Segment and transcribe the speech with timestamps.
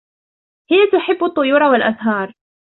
[0.71, 2.33] هي تحب الطيور و الأزهار.